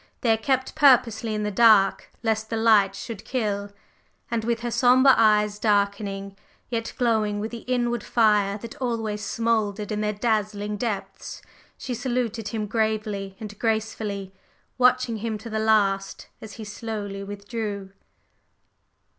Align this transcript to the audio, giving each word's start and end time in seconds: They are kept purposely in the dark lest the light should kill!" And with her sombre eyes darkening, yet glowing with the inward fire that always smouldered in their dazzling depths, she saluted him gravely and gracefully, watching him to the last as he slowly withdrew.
They 0.21 0.31
are 0.33 0.37
kept 0.37 0.73
purposely 0.73 1.35
in 1.35 1.43
the 1.43 1.51
dark 1.51 2.09
lest 2.23 2.49
the 2.49 2.57
light 2.57 2.95
should 2.95 3.23
kill!" 3.23 3.69
And 4.31 4.43
with 4.43 4.61
her 4.61 4.71
sombre 4.71 5.13
eyes 5.15 5.59
darkening, 5.59 6.35
yet 6.71 6.91
glowing 6.97 7.39
with 7.39 7.51
the 7.51 7.59
inward 7.67 8.03
fire 8.03 8.57
that 8.57 8.73
always 8.81 9.23
smouldered 9.23 9.91
in 9.91 10.01
their 10.01 10.11
dazzling 10.11 10.77
depths, 10.77 11.43
she 11.77 11.93
saluted 11.93 12.47
him 12.47 12.65
gravely 12.65 13.37
and 13.39 13.59
gracefully, 13.59 14.33
watching 14.79 15.17
him 15.17 15.37
to 15.37 15.51
the 15.51 15.59
last 15.59 16.29
as 16.41 16.53
he 16.53 16.63
slowly 16.63 17.23
withdrew. 17.23 17.91